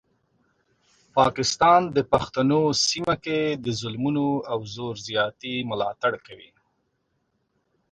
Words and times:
پاکستان 1.17 1.81
د 1.95 1.97
پښتنو 2.11 2.61
سیمه 2.87 3.15
کې 3.25 3.39
د 3.63 3.65
ظلمونو 3.81 4.27
او 4.51 4.59
زور 4.75 4.95
زیاتي 5.07 5.55
ملاتړ 5.69 6.13
کوي. 6.27 6.51